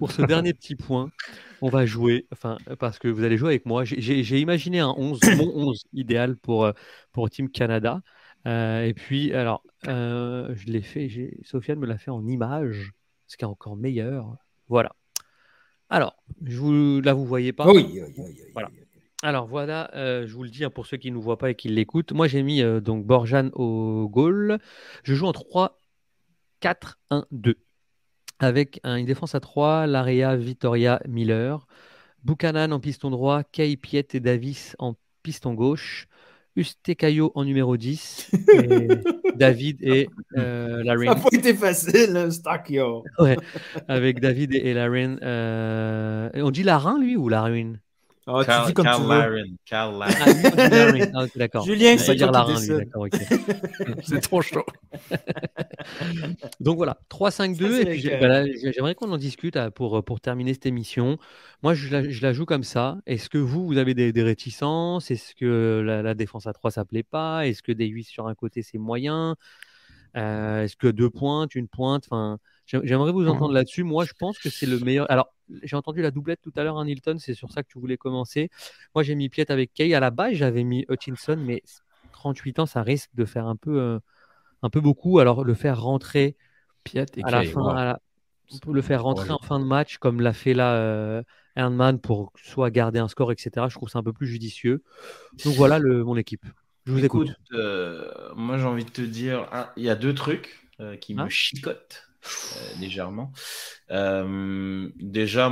[0.00, 1.10] Pour ce dernier petit point,
[1.60, 3.84] on va jouer, enfin, parce que vous allez jouer avec moi.
[3.84, 6.72] J'ai- imaginé un 11, mon 11 idéal pour, euh,
[7.12, 8.00] pour Team Canada.
[8.46, 11.10] Euh, et puis, alors, euh, je l'ai fait,
[11.44, 12.92] Sofiane me l'a fait en image,
[13.26, 14.36] ce qui est encore meilleur.
[14.68, 14.96] Voilà.
[15.90, 16.16] Alors,
[16.46, 17.70] je vous, là, vous voyez pas.
[17.70, 18.40] Oui, oui, oui.
[18.54, 18.70] Voilà.
[19.22, 21.50] Alors voilà, euh, je vous le dis hein, pour ceux qui ne nous voient pas
[21.50, 22.12] et qui l'écoutent.
[22.12, 24.58] Moi, j'ai mis donc Borjan au goal.
[25.02, 27.58] Je joue en 3-4-1-2
[28.40, 31.66] avec un- une défense à 3, Larea, Vittoria, Miller,
[32.24, 36.08] Buchanan en piston droit, Kay, Piet et Davis en piston gauche,
[36.56, 38.88] Ustekayo en numéro 10, et
[39.36, 43.04] David et euh, Ça n'a pas été facile, hein, Stakio.
[43.18, 43.36] Ouais,
[43.86, 44.74] avec David et, et
[45.22, 47.74] euh, on dit Larin, lui, ou Larin
[48.26, 49.08] Ah, tu Carl, dis comme Carl tu veux.
[49.18, 50.16] Laren, Carl Laren.
[50.20, 51.10] Ah, Larin.
[51.14, 51.64] Ah, ok, d'accord.
[51.64, 53.12] Julien, c'est dire Larin, lui, d'accord, ok.
[54.04, 54.64] C'est trop chaud.
[56.60, 57.56] Donc voilà, 3-5-2.
[57.58, 60.04] Ça, Et c'est puis j'ai- lequel bah là, j'ai- j'aimerais qu'on en discute euh, pour,
[60.04, 61.18] pour terminer cette émission.
[61.62, 62.98] Moi, je la, je la joue comme ça.
[63.06, 65.10] Est-ce que vous, vous avez des, des réticences?
[65.10, 67.46] Est-ce que la, la défense à 3, ça plaît pas?
[67.46, 69.36] Est-ce que des 8 sur un côté, c'est moyen?
[70.16, 72.04] Euh, Est-ce que deux pointes, une pointe?
[72.10, 73.82] Enfin, j'ai- J'aimerais vous entendre là-dessus.
[73.84, 75.10] Moi, je pense que c'est le meilleur.
[75.10, 75.32] Alors,
[75.62, 77.18] j'ai entendu la doublette tout à l'heure, hein, Nilton.
[77.18, 78.50] C'est sur ça que tu voulais commencer.
[78.94, 79.94] Moi, j'ai mis Piet avec Kay.
[79.94, 81.62] À la base, j'avais mis Hutchinson, mais
[82.12, 83.98] 38 ans, ça risque de faire un peu, euh,
[84.62, 85.18] un peu beaucoup.
[85.18, 86.36] Alors, le faire rentrer
[86.84, 87.68] Piet et à la fin, wow.
[87.70, 88.00] à la-
[88.62, 89.34] pour le faire rentrer Ouais.
[89.34, 91.22] en fin de match, comme l'a fait là euh,
[91.56, 93.66] Erdmann pour soit garder un score, etc.
[93.68, 94.82] Je trouve ça un peu plus judicieux.
[95.44, 96.44] Donc voilà le, mon équipe.
[96.86, 97.28] Je vous écoute.
[97.28, 99.46] Écoute, euh, moi j'ai envie de te dire,
[99.76, 101.24] il y a deux trucs euh, qui Ah.
[101.24, 102.09] me chicotent euh,
[102.80, 103.32] légèrement.
[103.90, 105.50] Euh, déjà,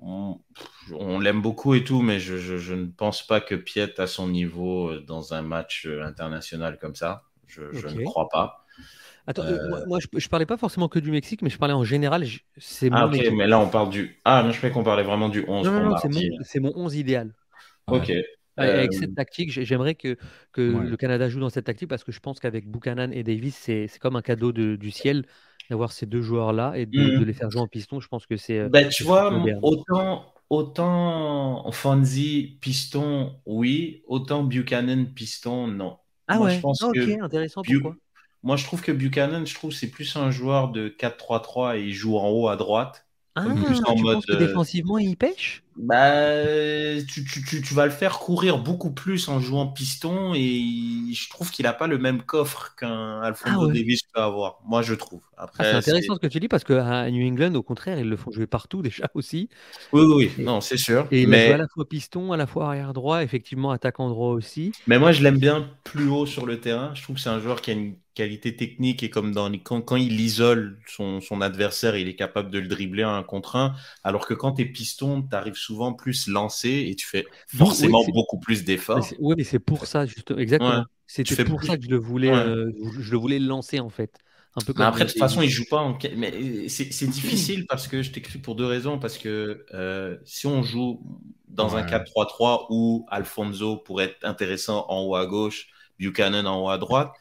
[0.00, 0.40] on,
[0.92, 4.06] on l'aime beaucoup et tout, mais je, je- je ne pense pas que Piet a
[4.06, 7.24] son niveau euh, dans un match euh, international comme ça.
[7.46, 8.64] Je, ne crois pas.
[9.26, 11.58] Attends, Euh, euh, moi, moi, je, je parlais pas forcément que du Mexique, mais je
[11.58, 12.24] parlais en général.
[12.58, 13.36] C'est Ah mon ok, équipe.
[13.36, 14.20] mais là on parle du...
[14.24, 16.24] Ah, non, je croyais qu'on parlait vraiment du 11 Non, non, pour non, c'est mon,
[16.40, 17.34] c'est mon 11 idéal.
[17.86, 18.10] Ok.
[18.58, 20.16] Avec Euh, cette tactique, j'ai- j'aimerais que,
[20.52, 20.86] que Ouais.
[20.86, 23.86] le Canada joue dans cette tactique parce que je pense qu'avec Buchanan et Davis, c'est
[23.86, 25.26] c'est comme un cadeau de- du ciel
[25.70, 27.18] d'avoir ces deux joueurs-là et de, Mhm.
[27.18, 28.00] de les faire jouer en piston.
[28.00, 28.68] Je pense que c'est.
[28.68, 29.60] Ben, tu vois, moderne.
[29.62, 35.98] autant, autant Fonzie, piston, oui, autant Buchanan, piston, non.
[36.28, 37.62] Ah Moi, ouais, je pense Ah, ok, que intéressant.
[37.64, 37.96] Bu- Pourquoi?
[38.42, 41.92] Moi, je trouve que Buchanan, je trouve c'est plus un joueur de 4-3-3 et il
[41.94, 43.06] joue en haut à droite.
[43.34, 45.62] Ah, plus en tu mode, penses que euh, défensivement, il pêche?
[45.78, 46.32] Bah,
[47.06, 51.28] tu, tu, tu, tu vas le faire courir beaucoup plus en jouant piston et je
[51.28, 53.74] trouve qu'il n'a pas le même coffre qu'un Alfonso Ah ouais.
[53.74, 54.58] Davis peut avoir.
[54.64, 55.22] Moi, je trouve.
[55.58, 58.16] Ah, c'est intéressant ce que tu dis parce qu'à New England, au contraire, ils le
[58.16, 59.48] font jouer partout déjà aussi.
[59.92, 60.32] Oui, oui.
[60.38, 61.08] Et- non, c'est sûr.
[61.10, 61.38] Et il mais...
[61.38, 64.76] joue à la fois piston, à la fois arrière droit, effectivement attaquant droit aussi.
[64.86, 66.94] Mais moi, je l'aime bien plus haut sur le terrain.
[66.94, 69.60] Je trouve que c'est un joueur qui a une qualité technique et comme dans les-
[69.60, 73.56] quand, quand il isole son, son adversaire, il est capable de le dribbler un contre
[73.56, 73.74] un.
[74.04, 78.04] Alors que quand tu es piston, tu arrives souvent plus lancé et tu fais forcément
[78.04, 79.14] oui, beaucoup plus d'efforts.
[79.18, 80.38] Ouais, mais c'est pour ça, justement.
[80.38, 80.80] Exactement.
[80.80, 80.84] Ouais.
[81.06, 82.36] C'était pour plus- ça que je le voulais, Ouais.
[82.36, 84.18] euh, je le voulais lancer en fait.
[84.56, 85.98] Un peu Mais comme après, de toute façon, il joue pas en.
[86.16, 88.98] Mais c'est c'est difficile parce que je t'écris pour deux raisons.
[88.98, 91.02] Parce que euh, si on joue
[91.48, 91.86] dans un Ouais.
[91.86, 95.68] 4-3-3 où Alfonso pourrait être intéressant en haut à gauche,
[95.98, 97.12] Buchanan en haut à droite,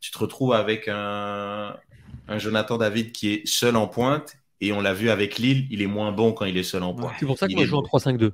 [0.00, 1.76] tu te retrouves avec un,
[2.28, 4.36] un Jonathan David qui est seul en pointe.
[4.60, 6.94] Et on l'a vu avec Lille, il est moins bon quand il est seul en
[6.94, 7.14] pointe.
[7.20, 7.86] C'est pour ça je joue en bon.
[7.88, 8.32] 3-5-2.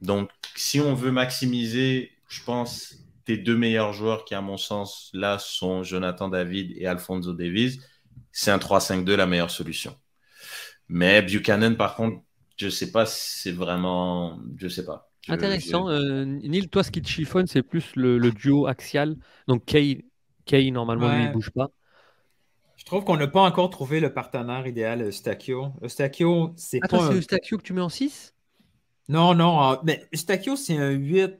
[0.00, 2.94] Donc, si on veut maximiser, je pense,
[3.24, 7.78] tes deux meilleurs joueurs qui, à mon sens, là, sont Jonathan David et Alfonso Davis,
[8.32, 9.94] c'est un 3-5-2 la meilleure solution.
[10.88, 12.22] Mais Buchanan, par contre,
[12.56, 14.38] je sais pas si c'est vraiment.
[14.56, 15.10] Je sais pas.
[15.22, 15.88] Je- Intéressant.
[15.88, 19.16] je- Euh, Neil, toi, ce qui te chiffonne, c'est plus le, le duo axial.
[19.48, 20.04] Donc Kay,
[20.44, 21.24] Kay normalement, lui, Ouais.
[21.24, 21.70] il bouge pas.
[22.76, 25.72] Je trouve qu'on n'a pas encore trouvé le partenaire idéal à Eustachio.
[25.82, 27.06] Eustachio, c'est Attends, pas.
[27.08, 28.34] c'est un- Eustachio que tu mets en 6
[29.08, 31.32] Non, non, en- mais Eustachio, c'est un 8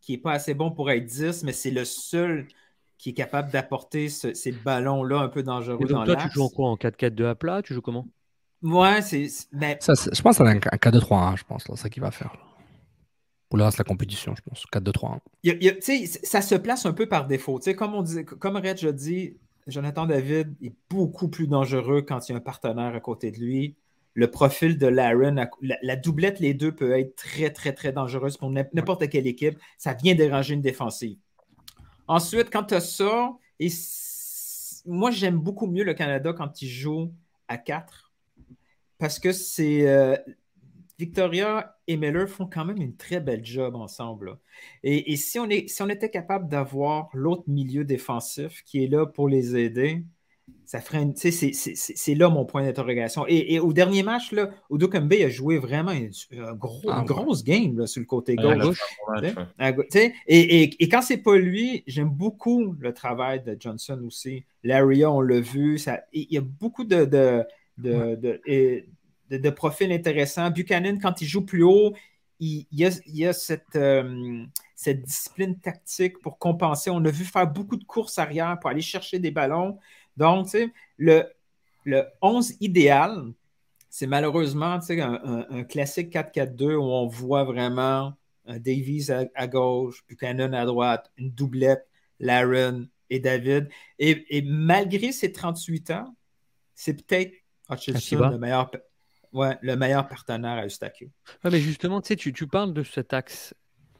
[0.00, 2.46] qui n'est pas assez bon pour être 10, mais c'est le seul
[2.98, 6.30] qui est capable d'apporter ce- ces ballons-là un peu dangereux Et dans donc toi, tu
[6.30, 6.68] joues en quoi?
[6.70, 7.62] En 4-4-2 à plat?
[7.62, 8.06] Tu joues comment?
[8.62, 9.28] Ouais, c'est.
[9.28, 11.82] c'est- mais Ça, c'est- je pense que c'est un, un 4-2-3-1, je pense, là, c'est
[11.82, 12.32] ça qu'il va faire.
[12.34, 12.40] là.
[13.48, 14.64] Pour le reste de la compétition, je pense.
[14.72, 15.20] 4-2-3-1.
[15.42, 17.58] il y a- il y a- tu sais, ça se place un peu par défaut.
[17.58, 19.36] Tu sais, comme on dit, comme Reg a dit,
[19.66, 23.38] Jonathan David est beaucoup plus dangereux quand il y a un partenaire à côté de
[23.38, 23.76] lui.
[24.14, 28.36] Le profil de Laren, la, la doublette, les deux, peut être très, très, très dangereuse
[28.36, 29.58] pour n'im- n'importe quelle équipe.
[29.78, 31.18] Ça vient déranger une défensive.
[32.06, 33.68] Ensuite, quand tu as ça, et
[34.86, 37.12] moi, j'aime beaucoup mieux le Canada quand il joue
[37.48, 38.12] à 4
[38.98, 39.88] parce que c'est.
[39.88, 40.16] euh,
[40.98, 44.26] Victoria et Miller font quand même une très belle job ensemble.
[44.26, 44.38] là.
[44.82, 48.88] Et, et si, on est, si on était capable d'avoir l'autre milieu défensif qui est
[48.88, 50.04] là pour les aider,
[50.66, 51.16] ça ferait une.
[51.16, 53.24] c'est- c'est- C'est c'est là mon point d'interrogation.
[53.26, 57.00] Et, et au dernier match, là, Udo Kembe a joué vraiment une, un gros- Ah,
[57.00, 58.78] une grosse game là, sur le côté gauche.
[60.26, 64.44] Et, et- et quand c'est pas lui, j'aime beaucoup le travail de Johnson aussi.
[64.62, 65.78] Laria, on l'a vu.
[65.78, 67.42] ça- Il y a beaucoup de, de,
[67.78, 68.84] de, de- et-
[69.30, 70.50] de- de profils intéressants.
[70.50, 71.94] Buchanan, quand il joue plus haut,
[72.40, 74.44] il, il y a, il y a cette, euh,
[74.74, 76.90] cette discipline tactique pour compenser.
[76.90, 79.78] On a vu faire beaucoup de courses arrière pour aller chercher des ballons.
[80.16, 81.24] Donc, tu sais, le,
[81.84, 83.32] le 11 idéal,
[83.88, 88.14] c'est malheureusement un, un- un classique 4-4-2 où on voit vraiment
[88.46, 91.86] un Davies à, à gauche, Buchanan à droite, une doublette,
[92.20, 93.68] Laren et David.
[93.98, 96.14] Et, et malgré ses 38 ans,
[96.74, 97.32] c'est peut-être
[97.70, 98.30] Hutchinson Akiba.
[98.30, 98.70] le meilleur,
[99.34, 101.08] ouais, le meilleur partenaire à Eustachio.
[101.44, 103.54] Ouais, mais justement, tu sais, tu, tu parles de cet axe.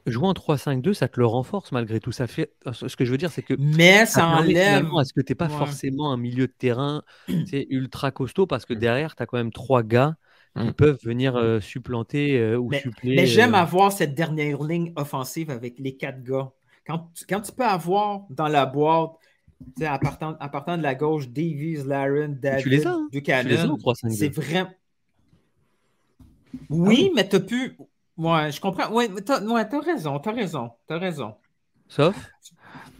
[0.07, 2.11] Jouer en 3-5-2, ça te le renforce malgré tout.
[2.11, 2.53] Ça fait...
[2.71, 4.53] Ce que je veux dire, c'est que Mais ça enlève.
[4.77, 5.57] finalement à ce que tu n'es pas Ouais.
[5.57, 7.03] forcément un milieu de terrain
[7.69, 10.15] ultra costaud parce que derrière, tu as quand même trois gars
[10.57, 10.71] qui Mm.
[10.73, 13.15] peuvent venir euh, supplanter euh, ou Mais, suppléer.
[13.15, 16.51] mais j'aime euh, avoir cette dernière ligne offensive avec les quatre gars.
[16.87, 19.11] Quand, tu- quand tu peux avoir dans la boîte,
[19.75, 23.07] tu sais, à partant, à partant de la gauche, Davies, Laren, David, hein.
[23.11, 24.15] Buchanan, en 3-5-2.
[24.15, 24.69] c'est vraiment.
[26.69, 27.77] Oui, mais tu pu.
[28.17, 28.91] Ouais, je comprends.
[28.91, 31.35] Ouais, mais t'as ouais, t'as raison, t'as raison, t'as raison.
[31.87, 32.15] Sauf?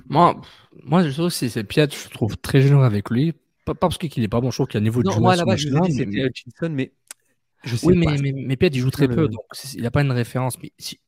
[0.07, 0.39] Moi,
[0.83, 3.33] moi, je trouve que c'est c'est Piet, je trouve très généreux avec lui.
[3.65, 5.07] Pas, pas parce qu'il est pas bon, je trouve qu'il y a un niveau de
[5.07, 6.91] Non, jeu moi là-bas, je dit mais- Hutchinson, mais
[7.63, 8.11] je sais Oui, pas.
[8.11, 10.59] mais, mais, mais Piet, il joue très peu, donc c'est- il n'a pas une référence.
[10.61, 10.99] Mais, si-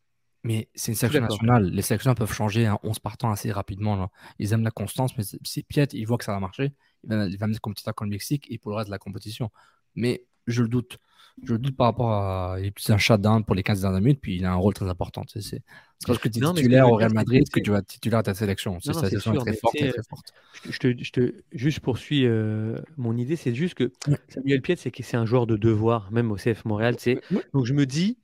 [0.43, 1.65] mais c'est une sélection nationale.
[1.69, 3.95] Les sélections peuvent changer à 11 partants assez rapidement.
[3.95, 4.09] Là.
[4.39, 6.71] Ils aiment la constance, mais c'est- si Piet, il voit que ça va marcher,
[7.03, 8.91] il va, il va mettre comme petit comme le Mexique et pour le reste de
[8.93, 9.51] la compétition.
[9.93, 10.97] Mais je le doute.
[11.43, 12.55] Je doute par rapport à.
[12.59, 14.73] Il est plus un shutdown pour les 15 dernières minutes, puis il a un rôle
[14.73, 15.23] très important.
[15.23, 15.61] tu sais,
[15.99, 18.19] C'est parce que tu es Non, titulaire au Real Madrid que tu vas être titulaire
[18.19, 18.79] à ta sélection.
[18.79, 20.33] C'est- c'est sélection est sûr, très mais forte, très, très forte.
[20.69, 24.17] Je te, je te- juste poursuis euh, mon idée, c'est juste que Ouais.
[24.29, 26.95] Samuel Piet, c'est que c'est un joueur de devoir, même au CF Montréal.
[27.05, 27.19] Ouais.
[27.53, 28.17] Donc je me dis,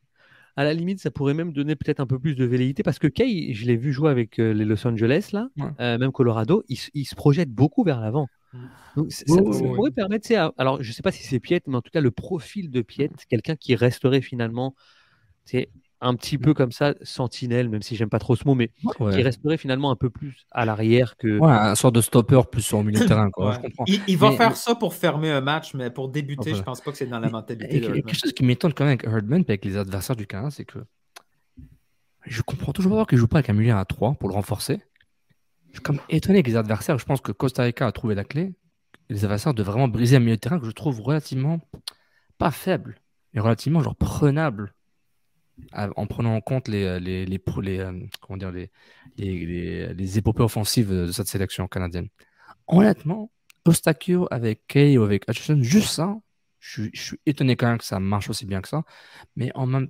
[0.55, 3.07] à la limite, ça pourrait même donner peut-être un peu plus de velléité parce que
[3.07, 5.65] Kay, je l'ai vu jouer avec euh, les Los Angeles, là, Ouais.
[5.79, 8.27] euh, même Colorado, il, il se projette beaucoup vers l'avant.
[8.95, 11.89] Donc, ça, pourrait permettre, alors je ne sais pas si c'est Piet, mais en tout
[11.91, 14.75] cas, le profil de Piet, quelqu'un qui resterait finalement
[15.45, 15.69] sais,
[16.01, 19.15] un petit peu comme ça, sentinelle, même si j'aime pas trop ce mot, mais Ouais.
[19.15, 21.39] qui resterait finalement un peu plus à l'arrière que.
[21.39, 23.31] Ouais, un sort de stopper plus sur le milieu de terrain.
[23.31, 23.50] Quoi.
[23.51, 23.55] Ouais.
[23.55, 23.83] Je comprends.
[23.88, 26.57] Il, il va Mais- faire mais- ça pour fermer un match, mais pour débuter, Voilà.
[26.57, 28.83] je pense pas que c'est dans la mentalité et- de quelque chose qui m'étonne quand
[28.83, 30.79] même avec Herdman et avec les adversaires du Canada, c'est que
[32.25, 34.79] je comprends toujours pas qu'il joue pas avec un milieu à 3 pour le renforcer.
[35.74, 38.24] Je suis comme étonné que les adversaires, je pense que Costa Rica a trouvé la
[38.24, 38.53] clé.
[39.10, 41.60] Les adversaires de vraiment briser un milieu de terrain que je trouve relativement
[42.38, 43.01] pas faible,
[43.34, 44.74] mais relativement genre prenable
[45.74, 48.51] en prenant en compte les, les, les, les, euh, comment dire,
[49.18, 52.10] les, épopées offensives de cette sélection canadienne.
[52.68, 53.32] Honnêtement,
[53.65, 56.15] Ostachio avec Kay ou avec Hutchinson, juste ça,
[56.60, 58.84] je suis, étonné quand même que ça marche aussi bien que ça.
[59.36, 59.89] Mais en même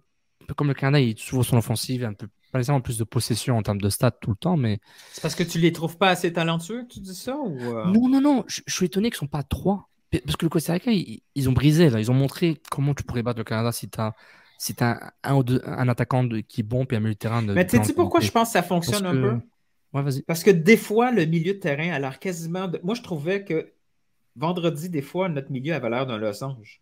[0.58, 3.58] comme le Canada, il est souvent son offensive, un peu, pas nécessairement plus de possession
[3.58, 4.80] en termes de stats tout le temps, mais
[5.12, 7.86] C'est parce que tu les trouves pas assez talentueux que tu dis ça ou euh?
[7.92, 9.90] non, non, non, je, je suis étonné qu'ils ne sont pas trois.
[10.26, 12.00] Parce que le Costa Rica, ils, ils ont brisé, là.
[12.00, 14.14] Ils ont montré comment tu pourrais battre le Canada si tu as,
[14.60, 17.20] si as un, ou deux, un attaquant de, qui est bon puis un milieu de
[17.20, 17.52] terrain de.
[17.54, 19.40] Mais tu sais pourquoi je pense que ça fonctionne Parce un que- peu?
[19.94, 20.22] Ouais, vas-y.
[20.22, 22.68] Parce que des fois, le milieu de terrain a l'air quasiment.
[22.68, 23.74] de- Moi, je trouvais que
[24.36, 26.82] vendredi, des fois, notre milieu avait l'air d'un losange.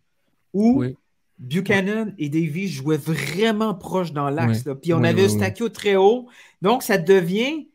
[0.53, 0.95] Oui.
[1.41, 4.63] Buchanan et Davies jouaient vraiment proche dans l'axe.
[4.81, 6.27] Puis on Oui, avait Eustachio très haut.
[6.62, 7.67] Donc, ça devient.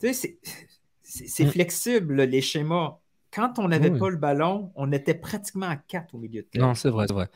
[0.00, 0.38] Tu sais,
[1.02, 1.50] c'est- Mm.
[1.50, 3.00] flexible, là, les schémas.
[3.36, 3.98] Quand on n'avait Oui.
[3.98, 6.68] pas le ballon, on était pratiquement à 4 au milieu de terrain.
[6.68, 7.28] Non, c'est vrai, c'est vrai.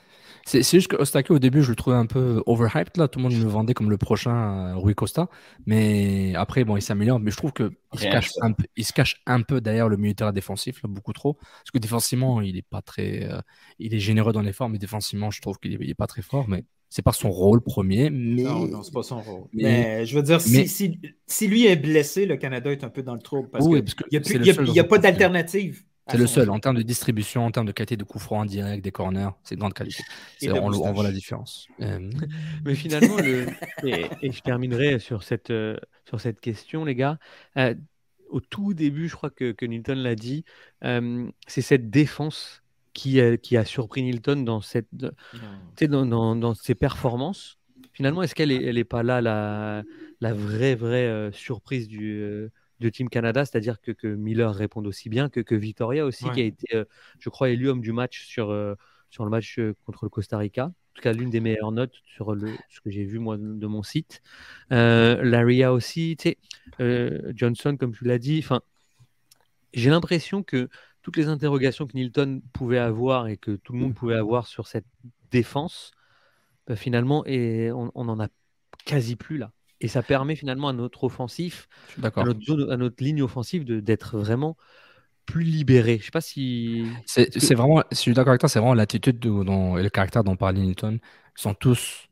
[0.46, 2.96] C'est juste que Ostake, au début, je le trouvais un peu overhyped.
[2.96, 5.28] Là, tout le monde me le vendait comme le prochain euh, Rui Costa.
[5.66, 7.20] Mais après, bon, il s'améliore.
[7.20, 9.96] Mais je trouve qu'il se, cache un peu- il se cache un peu derrière le
[9.98, 11.34] milieu de terrain défensif, là, beaucoup trop.
[11.34, 13.24] Parce que défensivement, il est pas très.
[13.30, 13.38] euh,
[13.78, 16.22] il est généreux dans l'effort, mais défensivement, je trouve qu'il est, il est pas très
[16.22, 16.48] fort.
[16.48, 18.10] Mais c'est pas son rôle premier.
[18.10, 19.44] Mais Non, non, c'est pas son rôle.
[19.52, 22.82] mais- Mais, je veux dire, si, mais- si, si lui est blessé, le Canada est
[22.82, 24.20] un peu dans le trouble parce Oui, qu'il n'y a,
[24.54, 25.84] plus- y y pas d'alternative.
[26.10, 28.44] C'est le seul en termes de distribution, en termes de qualité de coups francs en
[28.44, 30.02] direct, des corners, c'est de grande qualité.
[30.50, 31.68] On, voit la différence.
[31.80, 32.10] Euh,
[32.64, 33.46] Mais finalement, le...
[33.84, 35.76] et, et je terminerai sur cette, euh,
[36.08, 37.18] sur cette question, les gars.
[37.56, 37.74] Euh,
[38.28, 40.44] au tout début, je crois que, que Nilton l'a dit,
[40.84, 42.62] euh, c'est cette défense
[42.92, 45.08] qui, a- qui a surpris Nilton dans, cette, tu
[45.76, 47.58] sais, dans, dans, dans ses performances.
[47.92, 49.82] Finalement, est-ce qu'elle n'est elle est pas là, la,
[50.20, 52.50] la vraie, vraie euh, surprise du, euh,
[52.80, 56.32] de Team Canada C'est-à-dire que, que Miller réponde aussi bien que, que Victoria aussi, Ouais.
[56.32, 56.84] qui a été, euh,
[57.18, 58.74] je crois, élu homme du match sur, euh,
[59.10, 60.66] sur le match euh, contre le Costa Rica.
[60.66, 63.66] En tout cas, l'une des meilleures notes sur le, ce que j'ai vu moi de
[63.66, 64.22] mon site.
[64.70, 66.36] Laria aussi, tu
[66.78, 68.40] sais, Johnson, comme tu l'as dit.
[68.42, 68.60] Enfin,
[69.72, 70.68] j'ai l'impression que
[71.02, 74.66] toutes les interrogations que Nilton pouvait avoir et que tout le monde pouvait avoir sur
[74.66, 74.86] cette
[75.30, 75.92] défense,
[76.66, 78.28] bah, finalement, et on, on en a
[78.84, 79.52] quasi plus là.
[79.80, 81.68] Et ça permet finalement à notre offensif,
[82.22, 84.56] à notre, zone- à notre ligne offensive de- d'être vraiment
[85.26, 85.98] plus libéré.
[85.98, 86.86] Je sais pas si.
[87.06, 90.24] C'est que- vraiment, je suis d'accord avec toi, c'est vraiment l'attitude dont- et le caractère
[90.24, 90.94] dont parlait Newton.
[91.38, 92.08] Ils sont tous,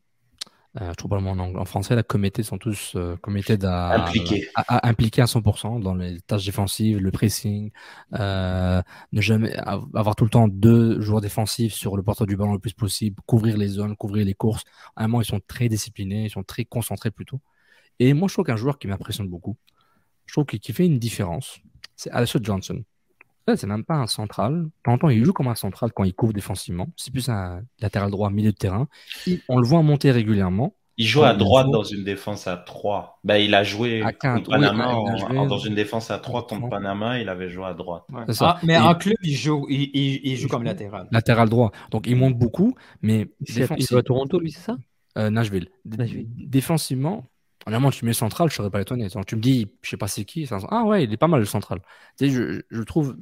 [0.80, 3.16] euh, je trouve pas le mot en, anglais- en français, la committed, sont tous euh,
[3.16, 4.48] committed à, Impliqués.
[4.54, 7.70] à, à- impliqués à 100% dans les tâches défensives, le pressing,
[8.14, 8.80] euh,
[9.12, 12.52] ne jamais av- avoir tout le temps deux joueurs défensifs sur le porteur du ballon
[12.52, 14.62] le plus possible, couvrir les zones, couvrir les courses.
[14.96, 17.40] Vraiment, ils sont très disciplinés, ils sont très concentrés plutôt.
[18.00, 19.56] Et moi, je trouve qu'un joueur qui m'impressionne beaucoup,
[20.26, 21.58] je trouve qu'il qui fait une différence,
[21.96, 22.82] c'est Alistair Johnson.
[23.46, 24.68] Là, c'est même pas un central.
[24.84, 26.86] Temps, il joue comme un central quand il couvre défensivement.
[26.96, 28.88] C'est plus un latéral droit, milieu de terrain.
[29.48, 30.74] On le voit monter régulièrement.
[31.00, 33.20] Il joue à droite joue- dans une défense à 3.
[33.24, 35.74] Ben, il a joué À contre Panama oui, il a en- joué en- dans une
[35.76, 36.68] défense à 3 à contre.
[36.68, 37.20] Panama.
[37.20, 38.02] Il avait joué à droite.
[38.12, 38.24] Ouais.
[38.40, 41.08] Ah, mais en club, il joue, il, il- il joue comme latéral.
[41.12, 41.70] Latéral droit.
[41.92, 44.76] Donc, il monte beaucoup, mais Il joue à Toronto, lui, c'est ça?
[45.16, 45.68] Euh, Nashville.
[45.84, 47.30] Défensivement,
[47.66, 49.08] honnêtement, tu mets central, je serais pas étonné.
[49.26, 50.46] Tu me dis, je sais pas c'est qui.
[50.46, 51.80] ça- Ah ouais, il est pas mal le central.
[52.20, 53.16] Je, trouve,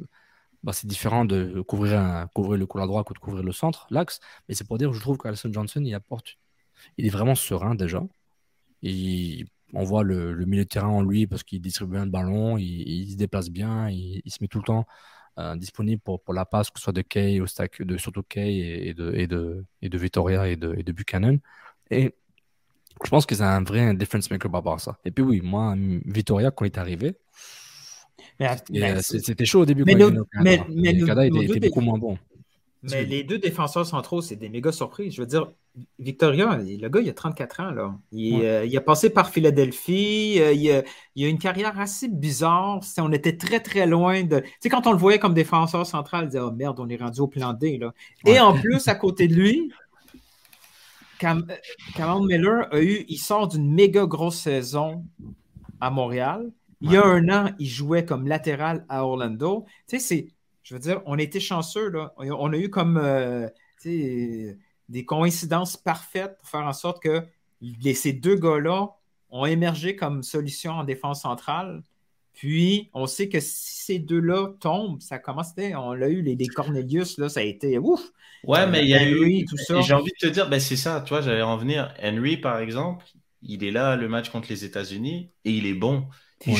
[0.63, 3.87] bah, c'est différent de couvrir, un, couvrir le couloir droit que de couvrir le centre,
[3.91, 4.21] l'axe.
[4.49, 6.37] Mais c'est pour dire, je trouve qu'Alison Johnson, il apporte,
[6.99, 8.03] il est vraiment serein déjà.
[8.83, 12.57] Il, on voit le, milieu de terrain en lui parce qu'il distribue bien le ballon,
[12.59, 14.87] il, se déplace bien, il, se met tout le temps
[15.39, 17.41] euh, disponible pour, la passe, que ce soit de Kay,
[17.81, 20.93] de, surtout Kay et, et de, et, de, et de Vittoria et de, et de
[20.93, 21.39] Buchanan.
[21.91, 22.15] Et
[23.05, 24.99] je pense que c'est un vrai difference maker par rapport à ça.
[25.05, 25.75] Et puis oui, moi,
[26.07, 27.17] Vittoria, quand il est arrivé,
[28.41, 30.75] euh, c'était chaud au début mais quand nos- il est venu au mais- Canada.
[30.75, 32.19] mais nos- nos était, beaucoup moins bon.
[32.83, 35.15] mais les deux défenseurs centraux, c'est des méga surprises.
[35.15, 35.51] Je veux dire,
[35.99, 37.71] Victoria, le gars, il a 34 ans.
[37.71, 37.95] Là.
[38.13, 38.47] Il, Ouais.
[38.49, 40.37] euh, il a passé par Philadelphie.
[40.39, 40.83] euh, il, a,
[41.17, 42.81] il a une carrière assez bizarre.
[42.99, 44.39] On était très, très loin de.
[44.41, 46.97] Tu sais, quand on le voyait comme défenseur central, on disait Oh merde, on est
[46.97, 47.77] rendu au plan D.
[47.79, 47.93] Là.
[48.25, 49.71] Et en plus, à côté de lui,
[51.19, 51.55] Cam, euh,
[51.95, 55.05] Cameron Miller a eu, il sort d'une méga grosse saison
[55.81, 56.51] à Montréal.
[56.81, 59.65] Il y a un an, il jouait comme latéral à Orlando.
[59.89, 60.29] Tu sais, c'est,
[60.63, 62.13] je veux dire, on était chanceux, là.
[62.19, 63.49] On a- eu comme, euh,
[63.85, 67.25] des coïncidences parfaites pour faire en sorte que
[67.61, 68.89] les- ces deux gars-là
[69.31, 71.83] ont émergé comme solution en défense centrale.
[72.37, 76.49] Puis, on sait que si ces deux-là tombent, ça commence, on l'a eu, les, les
[76.49, 78.13] Cornelius, là, ça a été ouf.
[78.43, 79.47] Ouais, mais il y a Henry, eu.
[79.47, 79.83] tout ça.
[79.83, 81.93] J'ai envie de te dire, ben c'est ça, tu vois, j'allais en venir.
[82.03, 83.05] Henry, par exemple,
[83.43, 86.09] il est là le match contre les États-Unis et il est bon.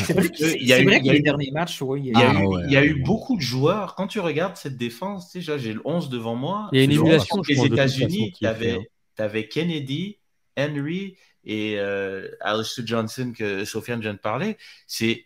[0.05, 0.25] C'est vrai,
[0.61, 2.17] il y a eu- vrai il que y a les eu- derniers matchs, oui, Il
[2.19, 3.05] y a, Ah eu, ouais, il y a ouais, eu ouais.
[3.05, 3.95] beaucoup de joueurs.
[3.95, 6.71] Quand tu regardes cette défense, tu sais, j'ai le 11 devant moi.
[6.71, 8.87] Il y a une Le 11 émulation, contre les États-Unis, tu fait, hein.
[9.19, 10.19] avais, Kennedy,
[10.59, 14.57] Henry et euh, Alistair Johnson que Sofiane vient de parler.
[14.87, 15.25] C'est,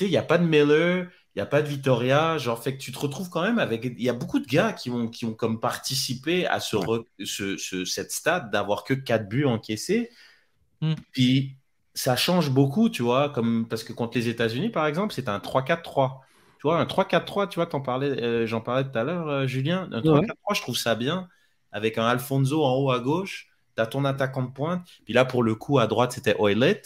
[0.00, 2.38] il n'y a pas de Miller, il n'y a pas de Vittoria.
[2.38, 3.84] Genre, fait que tu te retrouves quand même avec.
[3.84, 7.04] Il y a beaucoup de gars qui ont, qui ont comme participé à ce, re-
[7.24, 10.10] ce, ce- cette stade d'avoir que 4 buts encaissés.
[10.80, 10.94] Hmm.
[11.12, 11.56] Puis
[11.94, 15.38] ça change beaucoup, tu vois, comme parce que contre les États-Unis, par exemple, c'est un
[15.40, 16.20] 3-4-3.
[16.58, 19.46] Tu vois, un 3-4-3, tu vois, t'en parlais, euh, j'en parlais tout à l'heure, euh,
[19.46, 19.88] Julien.
[19.92, 21.28] Un 3-4-3, je trouve ça bien.
[21.72, 24.86] Avec un Alfonso en haut à gauche, t'as ton attaquant de pointe.
[25.04, 26.82] Puis là, pour le coup, à droite, c'était Oilet.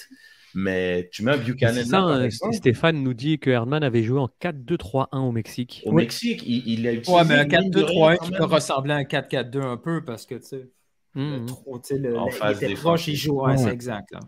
[0.55, 2.55] Mais tu mets un Buchanan là, ça, par hein, exemple.
[2.55, 5.83] Stéphane nous dit que Herdman avait joué en 4-2-3-1 au Mexique.
[5.87, 7.13] Au Mexique, il, il a utilisé.
[7.13, 9.77] Ouais, mais un une ligne de 4-2-3-1 rien qui peut ressembler à un 4-4-2 un
[9.77, 10.69] peu parce que, tu sais,
[11.15, 11.47] Mhm.
[11.47, 12.79] trop, tu sais, le- En il était défensive.
[12.79, 13.41] proche, il joue.
[13.43, 13.57] Ouais, Ouais.
[13.59, 14.11] c'est exact.
[14.13, 14.21] là.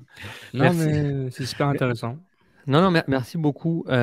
[0.54, 0.78] Non, Merci.
[0.86, 2.16] mais c'est super intéressant.
[2.66, 3.84] Non, non, mer- merci beaucoup.
[3.88, 4.02] Euh,